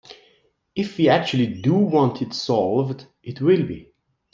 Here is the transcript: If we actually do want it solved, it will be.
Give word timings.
If 0.73 0.97
we 0.97 1.09
actually 1.09 1.61
do 1.61 1.75
want 1.75 2.23
it 2.23 2.33
solved, 2.33 3.05
it 3.21 3.39
will 3.39 3.67
be. 3.67 3.93